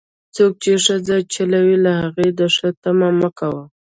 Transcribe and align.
څوک 0.35 0.53
چې 0.63 0.71
ښځې 0.85 1.17
چلوي، 1.33 1.77
له 1.85 1.91
هغو 2.01 2.27
د 2.39 2.41
ښو 2.55 2.69
تمه 2.81 3.09
مه 3.19 3.29
کوه. 3.39 3.63